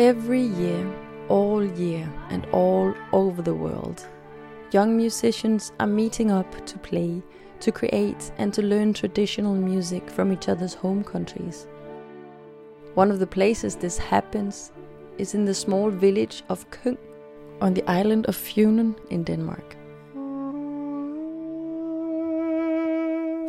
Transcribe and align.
Every 0.00 0.40
year, 0.40 0.90
all 1.28 1.62
year, 1.62 2.10
and 2.30 2.46
all 2.52 2.94
over 3.12 3.42
the 3.42 3.52
world, 3.52 4.08
young 4.72 4.96
musicians 4.96 5.72
are 5.78 5.86
meeting 5.86 6.30
up 6.30 6.50
to 6.64 6.78
play, 6.78 7.22
to 7.60 7.70
create, 7.70 8.32
and 8.38 8.50
to 8.54 8.62
learn 8.62 8.94
traditional 8.94 9.54
music 9.54 10.08
from 10.08 10.32
each 10.32 10.48
other's 10.48 10.72
home 10.72 11.04
countries. 11.04 11.66
One 12.94 13.10
of 13.10 13.18
the 13.18 13.26
places 13.26 13.76
this 13.76 13.98
happens 13.98 14.72
is 15.18 15.34
in 15.34 15.44
the 15.44 15.52
small 15.52 15.90
village 15.90 16.44
of 16.48 16.64
Køng 16.70 16.96
on 17.60 17.74
the 17.74 17.84
island 17.86 18.24
of 18.24 18.38
Funen 18.38 18.96
in 19.10 19.22
Denmark. 19.22 19.76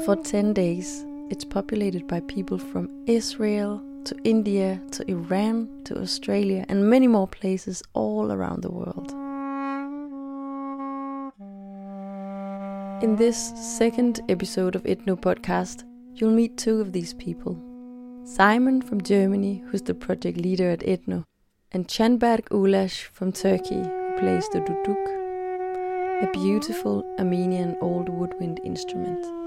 For 0.04 0.18
10 0.18 0.52
days, 0.52 1.06
it's 1.30 1.46
populated 1.46 2.08
by 2.08 2.20
people 2.20 2.58
from 2.58 2.90
Israel 3.08 3.82
to 4.06 4.16
India 4.24 4.82
to 4.92 5.10
Iran 5.10 5.70
to 5.86 6.00
Australia 6.00 6.66
and 6.70 6.90
many 6.90 7.08
more 7.08 7.28
places 7.28 7.84
all 7.94 8.32
around 8.32 8.62
the 8.62 8.72
world. 8.72 9.12
In 13.04 13.16
this 13.16 13.54
second 13.78 14.22
episode 14.30 14.76
of 14.76 14.84
Ethno 14.84 15.20
Podcast, 15.20 15.84
you'll 16.14 16.32
meet 16.32 16.58
two 16.58 16.80
of 16.80 16.94
these 16.94 17.14
people. 17.16 17.60
Simon 18.24 18.82
from 18.82 19.02
Germany, 19.02 19.64
who's 19.68 19.82
the 19.82 19.96
project 19.96 20.38
leader 20.38 20.70
at 20.70 20.82
Ethno, 20.82 21.26
and 21.72 21.88
Canberk 21.88 22.50
Ulaş 22.50 23.04
from 23.12 23.32
Turkey, 23.32 23.82
who 23.82 24.16
plays 24.20 24.48
the 24.50 24.60
duduk, 24.60 26.24
a 26.24 26.30
beautiful 26.32 27.04
Armenian 27.18 27.76
old 27.82 28.08
woodwind 28.08 28.60
instrument. 28.64 29.41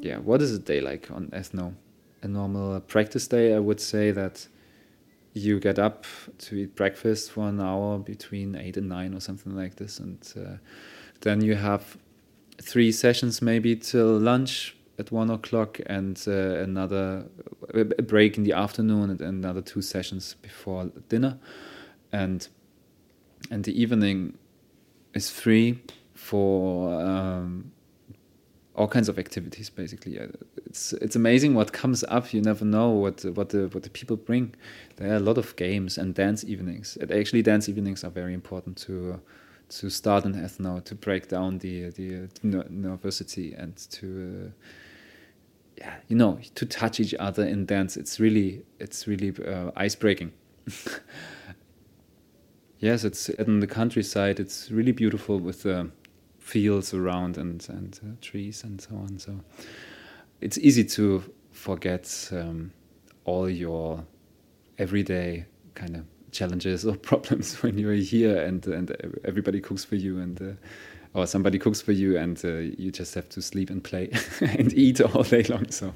Yeah, 0.00 0.18
what 0.18 0.42
is 0.42 0.52
a 0.52 0.58
day 0.58 0.80
like 0.80 1.10
on 1.10 1.28
ethno? 1.28 1.74
A 2.22 2.28
normal 2.28 2.80
practice 2.80 3.28
day, 3.28 3.54
I 3.54 3.58
would 3.58 3.80
say 3.80 4.10
that 4.10 4.48
you 5.34 5.60
get 5.60 5.78
up 5.78 6.04
to 6.38 6.56
eat 6.56 6.74
breakfast 6.74 7.30
for 7.30 7.48
an 7.48 7.60
hour 7.60 7.98
between 7.98 8.56
eight 8.56 8.76
and 8.76 8.88
nine 8.88 9.14
or 9.14 9.20
something 9.20 9.54
like 9.54 9.76
this, 9.76 9.98
and 9.98 10.18
uh, 10.36 10.56
then 11.20 11.42
you 11.42 11.54
have 11.54 11.96
three 12.60 12.90
sessions 12.90 13.40
maybe 13.40 13.76
till 13.76 14.18
lunch 14.18 14.76
at 14.98 15.12
one 15.12 15.30
o'clock, 15.30 15.80
and 15.86 16.22
uh, 16.26 16.32
another 16.32 17.26
break 18.06 18.36
in 18.36 18.44
the 18.44 18.52
afternoon, 18.52 19.10
and 19.10 19.20
another 19.20 19.62
two 19.62 19.82
sessions 19.82 20.34
before 20.42 20.90
dinner, 21.08 21.38
and 22.12 22.48
and 23.50 23.64
the 23.64 23.80
evening 23.80 24.36
is 25.14 25.30
free 25.30 25.80
for 26.14 26.92
um, 27.00 27.67
all 28.78 28.86
kinds 28.86 29.08
of 29.08 29.18
activities 29.18 29.68
basically. 29.68 30.18
It's 30.66 30.92
it's 30.94 31.16
amazing 31.16 31.54
what 31.54 31.72
comes 31.72 32.04
up. 32.04 32.32
You 32.32 32.40
never 32.40 32.64
know 32.64 32.90
what 32.90 33.24
what 33.24 33.48
the 33.50 33.68
what 33.68 33.82
the 33.82 33.90
people 33.90 34.16
bring. 34.16 34.54
There 34.96 35.12
are 35.12 35.16
a 35.16 35.20
lot 35.20 35.36
of 35.36 35.56
games 35.56 35.98
and 35.98 36.14
dance 36.14 36.44
evenings. 36.44 36.96
And 37.00 37.10
actually 37.10 37.42
dance 37.42 37.68
evenings 37.68 38.04
are 38.04 38.10
very 38.10 38.34
important 38.34 38.76
to 38.86 39.20
to 39.70 39.90
start 39.90 40.24
an 40.24 40.34
ethno 40.34 40.82
to 40.84 40.94
break 40.94 41.28
down 41.28 41.58
the 41.58 41.90
the 41.90 42.28
nervosity 42.42 43.60
and 43.60 43.76
to 43.90 44.06
uh, 44.46 44.50
yeah 45.76 45.94
you 46.06 46.16
know 46.16 46.38
to 46.54 46.64
touch 46.64 47.00
each 47.00 47.14
other 47.18 47.44
in 47.44 47.66
dance. 47.66 47.96
It's 47.96 48.20
really 48.20 48.62
it's 48.78 49.08
really 49.08 49.34
uh, 49.44 49.72
ice 49.74 49.96
breaking 49.96 50.32
yes 52.78 53.02
it's 53.02 53.28
in 53.28 53.58
the 53.58 53.66
countryside. 53.66 54.38
It's 54.38 54.70
really 54.70 54.92
beautiful 54.92 55.40
with 55.40 55.64
the 55.64 55.80
uh, 55.80 55.84
fields 56.48 56.94
around 56.94 57.36
and 57.36 57.68
and 57.68 58.00
uh, 58.02 58.16
trees 58.22 58.64
and 58.64 58.80
so 58.80 58.94
on. 58.96 59.18
So 59.18 59.38
it's 60.40 60.56
easy 60.58 60.84
to 60.84 61.22
forget 61.52 62.28
um, 62.32 62.72
all 63.24 63.50
your 63.50 64.04
everyday 64.78 65.44
kind 65.74 65.96
of 65.96 66.04
challenges 66.32 66.86
or 66.86 66.96
problems 67.12 67.62
when 67.62 67.76
you're 67.78 67.92
here 67.92 68.42
and 68.42 68.66
and 68.66 68.96
everybody 69.24 69.60
cooks 69.60 69.84
for 69.84 69.96
you 69.96 70.20
and 70.20 70.40
uh, 70.40 71.18
or 71.18 71.26
somebody 71.26 71.58
cooks 71.58 71.80
for 71.82 71.92
you 71.92 72.16
and 72.16 72.42
uh, 72.44 72.48
you 72.82 72.90
just 72.90 73.14
have 73.14 73.28
to 73.28 73.42
sleep 73.42 73.70
and 73.70 73.84
play 73.84 74.10
and 74.40 74.72
eat 74.72 75.00
all 75.00 75.22
day 75.22 75.42
long. 75.44 75.70
So. 75.70 75.92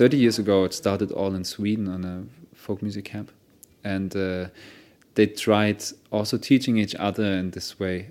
30 0.00 0.16
years 0.16 0.38
ago, 0.38 0.64
it 0.64 0.72
started 0.72 1.12
all 1.12 1.34
in 1.34 1.44
Sweden 1.44 1.86
on 1.86 2.06
a 2.06 2.24
folk 2.56 2.80
music 2.80 3.04
camp. 3.04 3.30
And 3.84 4.16
uh, 4.16 4.46
they 5.14 5.26
tried 5.26 5.84
also 6.10 6.38
teaching 6.38 6.78
each 6.78 6.94
other 6.94 7.24
in 7.24 7.50
this 7.50 7.78
way. 7.78 8.08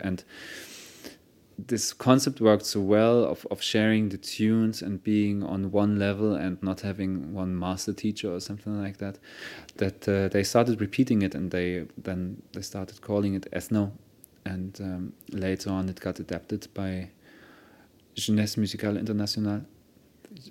And 0.00 0.22
this 1.56 1.94
concept 1.94 2.42
worked 2.42 2.66
so 2.66 2.80
well 2.80 3.24
of, 3.24 3.46
of 3.50 3.62
sharing 3.62 4.10
the 4.10 4.18
tunes 4.18 4.82
and 4.82 5.02
being 5.02 5.42
on 5.42 5.70
one 5.70 5.98
level 5.98 6.34
and 6.34 6.62
not 6.62 6.82
having 6.82 7.32
one 7.32 7.58
master 7.58 7.94
teacher 7.94 8.30
or 8.30 8.40
something 8.40 8.78
like 8.78 8.98
that 8.98 9.18
that 9.76 10.06
uh, 10.06 10.28
they 10.28 10.42
started 10.42 10.78
repeating 10.80 11.22
it 11.22 11.34
and 11.34 11.50
they 11.52 11.86
then 11.96 12.42
they 12.52 12.62
started 12.62 13.00
calling 13.00 13.34
it 13.34 13.46
ethno 13.52 13.92
and 14.44 14.80
um, 14.82 15.12
later 15.30 15.70
on 15.70 15.88
it 15.88 16.00
got 16.00 16.18
adapted 16.18 16.66
by 16.74 17.08
Jeunesse 18.14 18.56
Musicale 18.56 18.98
Internationale. 18.98 19.64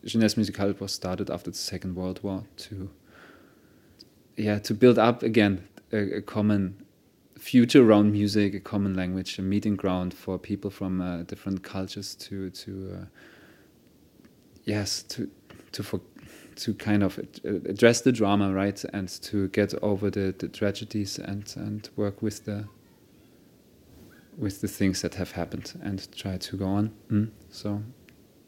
Jeunesse 0.06 0.38
Musicale 0.38 0.74
was 0.80 0.92
started 0.92 1.30
after 1.30 1.52
the 1.52 1.58
Second 1.58 1.96
World 1.96 2.20
War 2.24 2.44
to, 2.58 2.90
yeah, 4.38 4.60
to 4.60 4.74
build 4.74 4.98
up 4.98 5.24
again 5.24 5.68
a, 5.92 6.18
a 6.18 6.22
common 6.22 6.86
future 7.38 7.84
around 7.84 8.12
music, 8.12 8.54
a 8.54 8.60
common 8.60 8.94
language, 8.94 9.40
a 9.40 9.42
meeting 9.42 9.76
ground 9.76 10.14
for 10.14 10.38
people 10.38 10.70
from 10.70 11.02
uh, 11.02 11.24
different 11.24 11.64
cultures 11.64 12.16
to 12.16 12.50
to 12.52 12.98
uh, 13.02 13.06
yes 14.64 15.04
to 15.04 15.30
to 15.72 15.84
for, 15.84 16.02
to 16.56 16.74
kind 16.74 17.02
of 17.04 17.20
address 17.44 18.02
the 18.02 18.12
drama, 18.12 18.54
right, 18.54 18.84
and 18.94 19.10
to 19.10 19.48
get 19.50 19.74
over 19.82 20.10
the, 20.10 20.36
the 20.38 20.48
tragedies 20.48 21.18
and 21.18 21.54
and 21.58 21.90
work 21.96 22.22
with 22.22 22.46
the 22.46 22.66
with 24.38 24.62
the 24.62 24.68
things 24.68 25.02
that 25.02 25.16
have 25.16 25.32
happened 25.32 25.74
and 25.84 26.12
try 26.16 26.38
to 26.38 26.58
go 26.58 26.66
on. 26.66 26.92
Mm. 27.10 27.32
So 27.50 27.82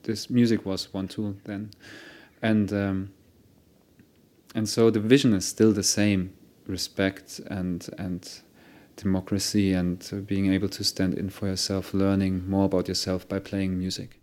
this 0.04 0.30
music 0.30 0.66
was 0.66 0.94
one 0.94 1.08
tool 1.08 1.36
then, 1.46 1.72
and 2.42 2.72
um, 2.72 3.14
and 4.56 4.68
so 4.68 4.90
the 4.90 5.00
vision 5.00 5.34
is 5.34 5.46
still 5.46 5.72
the 5.72 5.84
same: 5.84 6.34
respect 6.68 7.40
and 7.48 7.90
and 7.98 8.42
democracy 8.96 9.74
and 9.74 10.26
being 10.28 10.54
able 10.54 10.70
to 10.70 10.84
stand 10.84 11.16
in 11.16 11.30
for 11.30 11.48
yourself, 11.48 11.94
learning 11.94 12.48
more 12.48 12.66
about 12.66 12.88
yourself 12.88 13.28
by 13.28 13.40
playing 13.40 13.78
music. 13.78 14.20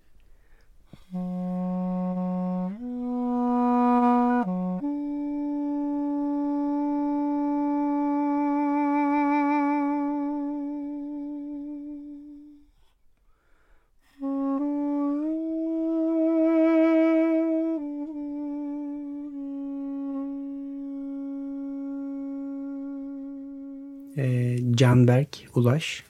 Canberk 24.81 25.45
Ulaş. 25.55 26.03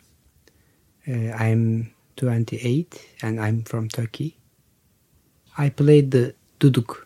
Uh, 1.09 1.33
I'm 1.35 1.91
28 2.17 3.01
and 3.23 3.41
I'm 3.41 3.65
from 3.65 3.89
Turkey. 3.89 4.37
I 5.59 5.71
played 5.71 6.13
the 6.13 6.35
duduk. 6.61 7.05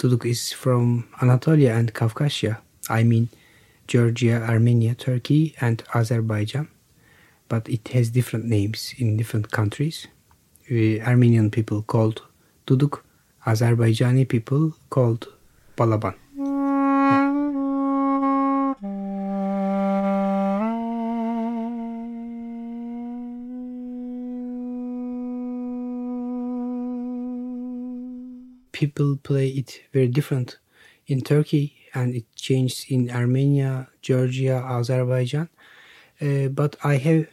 Duduk 0.00 0.26
is 0.26 0.52
from 0.52 1.04
Anatolia 1.22 1.74
and 1.74 1.94
Caucasia. 1.94 2.58
I 2.90 3.04
mean 3.04 3.28
Georgia, 3.86 4.42
Armenia, 4.42 4.96
Turkey, 4.96 5.54
and 5.60 5.84
Azerbaijan. 5.94 6.66
But 7.48 7.68
it 7.68 7.86
has 7.88 8.10
different 8.10 8.46
names 8.46 8.94
in 8.98 9.16
different 9.16 9.52
countries. 9.52 10.08
Uh, 10.68 10.98
Armenian 11.06 11.52
people 11.52 11.82
called 11.82 12.22
duduk, 12.66 13.02
Azerbaijani 13.46 14.28
people 14.28 14.72
called 14.90 15.28
balaban. 15.76 16.23
People 28.84 29.16
play 29.30 29.48
it 29.60 29.70
very 29.94 30.08
different 30.18 30.58
in 31.06 31.18
Turkey 31.20 31.64
and 31.94 32.14
it 32.14 32.26
changed 32.36 32.80
in 32.94 33.10
Armenia, 33.10 33.88
Georgia, 34.02 34.56
Azerbaijan. 34.76 35.48
Uh, 36.20 36.48
but 36.60 36.76
I 36.92 36.94
have 37.06 37.26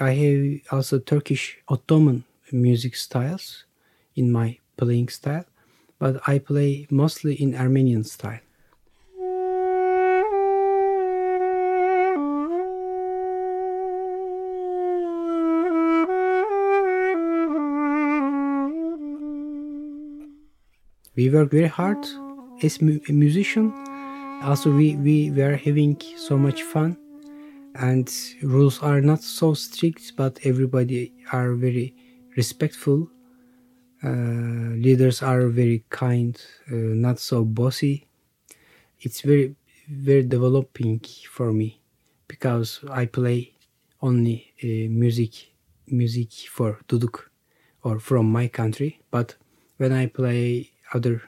I 0.00 0.12
have 0.22 0.42
also 0.74 0.98
Turkish 0.98 1.44
Ottoman 1.68 2.24
music 2.52 2.94
styles 3.06 3.64
in 4.14 4.26
my 4.38 4.48
playing 4.76 5.08
style, 5.18 5.46
but 6.02 6.14
I 6.32 6.34
play 6.50 6.86
mostly 6.90 7.34
in 7.44 7.54
Armenian 7.54 8.04
style. 8.04 8.47
We 21.18 21.30
work 21.30 21.50
very 21.50 21.66
hard 21.66 21.98
as 22.62 22.80
mu- 22.80 23.00
a 23.08 23.12
musician. 23.12 23.72
Also, 24.42 24.70
we, 24.70 24.94
we 24.96 25.32
were 25.32 25.56
having 25.56 26.00
so 26.16 26.38
much 26.38 26.62
fun. 26.62 26.96
And 27.74 28.08
rules 28.42 28.80
are 28.82 29.00
not 29.00 29.22
so 29.22 29.54
strict 29.54 30.16
but 30.16 30.38
everybody 30.44 31.12
are 31.32 31.54
very 31.54 31.94
respectful. 32.36 33.10
Uh, 34.04 34.76
leaders 34.86 35.22
are 35.22 35.48
very 35.48 35.84
kind 35.90 36.40
uh, 36.70 36.74
not 36.76 37.18
so 37.18 37.44
bossy. 37.44 38.06
It's 39.00 39.22
very 39.22 39.56
very 39.90 40.22
developing 40.22 41.00
for 41.36 41.52
me 41.52 41.80
because 42.28 42.80
i 42.90 43.06
play 43.06 43.54
only 44.02 44.52
uh, 44.62 44.88
music 45.02 45.32
music 45.86 46.30
for 46.56 46.78
duduk 46.88 47.16
or 47.82 47.98
from 47.98 48.30
my 48.30 48.46
country. 48.48 49.00
But 49.10 49.36
when 49.78 49.92
i 49.92 50.06
play 50.06 50.70
other 50.94 51.22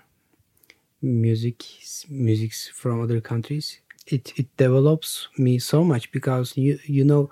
music 1.03 1.65
musics 2.09 2.69
from 2.69 3.01
other 3.03 3.21
countries. 3.21 3.81
It, 4.07 4.33
it 4.37 4.57
develops 4.57 5.29
me 5.39 5.59
so 5.59 5.85
much 5.85 6.11
because 6.11 6.57
you 6.57 6.79
you 6.85 7.05
know 7.05 7.31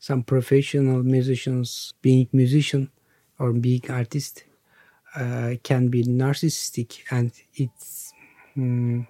some 0.00 0.22
professional 0.22 1.02
musicians 1.02 1.94
being 2.02 2.28
musician 2.32 2.90
or 3.38 3.52
being 3.52 3.82
artist 3.90 4.44
uh, 5.14 5.54
can 5.62 5.88
be 5.88 6.04
narcissistic 6.04 7.02
and 7.10 7.32
it's 7.54 8.12
um, 8.56 9.06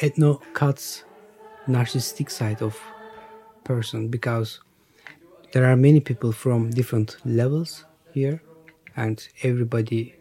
ethno 0.00 0.40
cuts 0.52 1.04
narcissistic 1.68 2.30
side 2.30 2.60
of 2.62 2.76
person 3.64 4.08
because 4.08 4.60
there 5.52 5.64
are 5.64 5.76
many 5.76 6.00
people 6.00 6.32
from 6.32 6.70
different 6.70 7.18
levels 7.24 7.84
here 8.12 8.42
and 8.96 9.28
everybody 9.42 10.17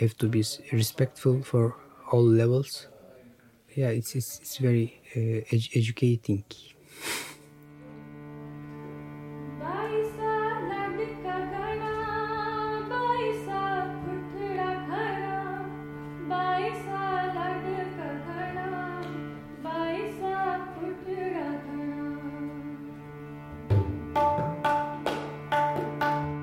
have 0.00 0.16
to 0.16 0.26
be 0.28 0.42
respectful 0.72 1.42
for 1.42 1.76
all 2.10 2.24
levels 2.24 2.88
yeah, 3.76 3.88
it's 3.88 4.14
it's, 4.14 4.40
it's 4.40 4.56
very 4.58 5.00
uh, 5.16 5.44
ed- 5.50 5.68
educating. 5.74 6.44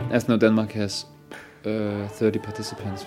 Ethno 0.09 0.37
Denmark 0.39 0.71
has 0.71 1.05
uh, 1.65 2.07
30 2.07 2.39
participants 2.39 3.05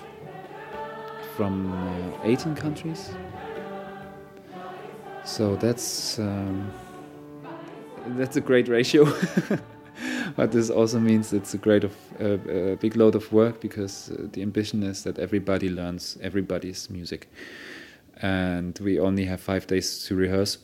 from 1.41 1.73
uh, 1.73 2.29
18 2.29 2.55
countries 2.55 3.11
so 5.25 5.57
that's 5.57 6.19
um, 6.19 6.71
that's 8.17 8.37
a 8.37 8.41
great 8.41 8.69
ratio. 8.69 9.05
but 10.37 10.51
this 10.53 10.71
also 10.71 10.99
means 10.99 11.33
it's 11.33 11.55
a 11.55 11.59
great 11.59 11.85
of 11.85 11.95
uh, 12.21 12.73
a 12.73 12.77
big 12.77 12.97
load 12.97 13.15
of 13.15 13.33
work 13.33 13.61
because 13.61 14.11
uh, 14.11 14.27
the 14.33 14.43
ambition 14.43 14.83
is 14.83 15.05
that 15.05 15.19
everybody 15.19 15.69
learns 15.69 16.19
everybody's 16.21 16.91
music, 16.91 17.29
and 18.23 18.79
we 18.81 18.99
only 18.99 19.25
have 19.25 19.41
five 19.41 19.67
days 19.67 20.05
to 20.07 20.17
rehearse. 20.17 20.59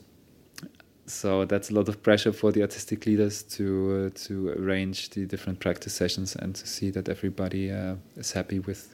So 1.07 1.45
that's 1.45 1.71
a 1.71 1.75
lot 1.75 1.89
of 1.89 2.03
pressure 2.03 2.33
for 2.33 2.51
the 2.51 2.63
artistic 2.63 3.07
leaders 3.07 3.45
to 3.45 4.11
uh, 4.11 4.19
to 4.27 4.49
arrange 4.59 5.11
the 5.11 5.27
different 5.27 5.61
practice 5.61 5.95
sessions 5.95 6.35
and 6.35 6.55
to 6.57 6.67
see 6.67 6.91
that 6.91 7.09
everybody 7.09 7.71
uh, 7.71 7.95
is 8.17 8.33
happy 8.33 8.59
with 8.59 8.93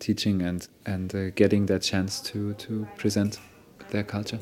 teaching 0.00 0.42
and 0.42 0.66
and 0.84 1.14
uh, 1.14 1.30
getting 1.30 1.66
that 1.66 1.82
chance 1.82 2.20
to 2.20 2.54
to 2.54 2.88
present 2.96 3.38
their 3.90 4.02
culture. 4.02 4.40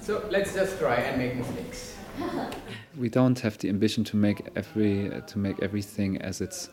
So 0.00 0.26
let's 0.30 0.54
just 0.54 0.78
try 0.78 0.96
and 0.96 1.18
make 1.18 1.36
mistakes. 1.36 1.94
we 2.96 3.08
don't 3.08 3.38
have 3.40 3.58
the 3.58 3.68
ambition 3.68 4.04
to 4.04 4.16
make 4.16 4.48
every 4.56 5.12
uh, 5.12 5.20
to 5.20 5.38
make 5.38 5.62
everything 5.62 6.20
as 6.20 6.40
it's 6.40 6.70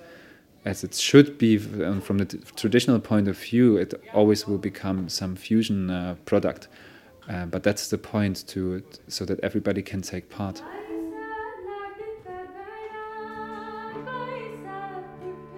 as 0.66 0.84
it 0.84 0.94
should 0.96 1.38
be 1.38 1.58
um, 1.84 2.02
from 2.02 2.18
the 2.18 2.26
traditional 2.56 3.00
point 3.00 3.28
of 3.28 3.38
view. 3.38 3.78
It 3.78 3.94
always 4.14 4.48
will 4.48 4.58
become 4.58 5.10
some 5.10 5.36
fusion 5.36 5.90
uh, 5.90 6.16
product, 6.26 6.68
uh, 7.30 7.46
but 7.46 7.64
that's 7.64 7.90
the 7.90 7.98
point 7.98 8.48
to 8.48 8.84
so 9.08 9.26
that 9.26 9.40
everybody 9.42 9.82
can 9.82 10.02
take 10.02 10.30
part. 10.30 10.64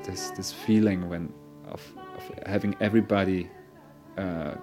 This 0.03 0.31
this 0.31 0.51
feeling 0.51 1.09
when 1.09 1.33
of, 1.67 1.81
of 2.17 2.47
having 2.47 2.75
everybody 2.79 3.49
uh, 4.17 4.55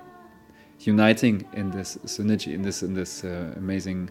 uniting 0.80 1.46
in 1.52 1.70
this 1.70 1.98
synergy, 2.04 2.54
in 2.54 2.62
this 2.62 2.82
in 2.82 2.94
this 2.94 3.24
uh, 3.24 3.54
amazing 3.56 4.10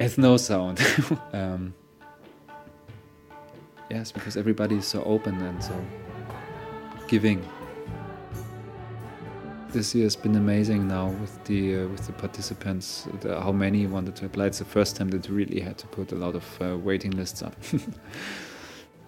ethno 0.00 0.38
sound. 0.38 0.80
um, 1.32 1.74
yes, 3.90 4.12
because 4.12 4.36
everybody 4.36 4.76
is 4.76 4.86
so 4.86 5.02
open 5.04 5.40
and 5.42 5.62
so 5.62 5.74
giving. 7.08 7.44
This 9.70 9.94
year 9.94 10.04
has 10.04 10.16
been 10.16 10.36
amazing 10.36 10.88
now 10.88 11.08
with 11.08 11.44
the 11.44 11.76
uh, 11.76 11.88
with 11.88 12.06
the 12.06 12.12
participants. 12.12 13.08
The, 13.20 13.40
how 13.40 13.52
many 13.52 13.86
wanted 13.86 14.16
to 14.16 14.26
apply? 14.26 14.46
It's 14.46 14.58
the 14.58 14.64
first 14.64 14.96
time 14.96 15.08
that 15.10 15.28
we 15.28 15.36
really 15.36 15.60
had 15.60 15.76
to 15.78 15.86
put 15.88 16.12
a 16.12 16.16
lot 16.16 16.34
of 16.34 16.44
uh, 16.62 16.78
waiting 16.78 17.10
lists 17.10 17.42
up. 17.42 17.54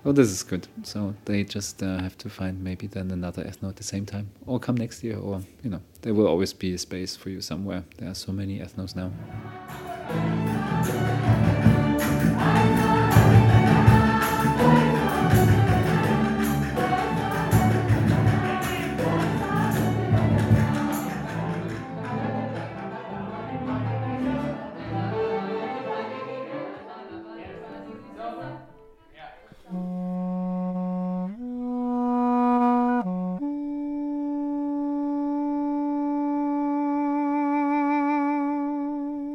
Well, 0.08 0.14
this 0.14 0.30
is 0.30 0.42
good. 0.42 0.66
So 0.84 1.14
they 1.26 1.44
just 1.44 1.82
uh, 1.82 1.98
have 1.98 2.16
to 2.16 2.30
find 2.30 2.64
maybe 2.64 2.86
then 2.86 3.10
another 3.10 3.44
ethno 3.44 3.68
at 3.68 3.76
the 3.76 3.84
same 3.84 4.06
time, 4.06 4.30
or 4.46 4.58
come 4.58 4.74
next 4.74 5.04
year, 5.04 5.18
or 5.18 5.42
you 5.62 5.68
know, 5.68 5.82
there 6.00 6.14
will 6.14 6.26
always 6.26 6.54
be 6.54 6.72
a 6.72 6.78
space 6.78 7.14
for 7.14 7.28
you 7.28 7.42
somewhere. 7.42 7.84
There 7.98 8.08
are 8.08 8.14
so 8.14 8.32
many 8.32 8.58
ethnos 8.58 8.96
now. 8.96 9.12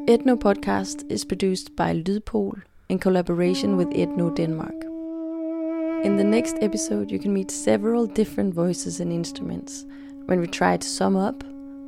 Ethno 0.05 0.35
Podcast 0.35 1.09
is 1.09 1.23
produced 1.23 1.77
by 1.77 1.93
Lydpol 1.93 2.61
in 2.89 2.99
collaboration 2.99 3.77
with 3.77 3.87
Ethno 3.91 4.35
Denmark. 4.35 4.83
In 6.03 6.17
the 6.17 6.25
next 6.25 6.57
episode, 6.59 7.09
you 7.09 7.17
can 7.19 7.33
meet 7.33 7.49
several 7.49 8.05
different 8.05 8.53
voices 8.53 8.99
and 8.99 9.13
instruments 9.13 9.85
when 10.25 10.41
we 10.41 10.47
try 10.47 10.75
to 10.75 10.85
sum 10.85 11.15
up 11.15 11.41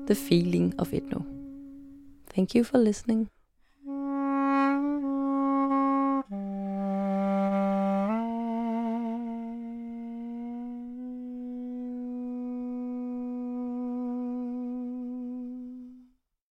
the 0.08 0.16
feeling 0.16 0.74
of 0.80 0.92
Ethno. 0.92 1.26
Thank 2.28 2.56
you 2.56 2.64
for 2.64 2.78
listening. 2.78 3.28